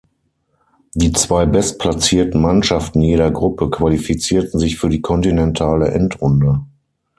[0.95, 6.61] Die zwei bestplatzierten Mannschaften jeder Gruppe qualifizierten sich für die Kontinentale Endrunde.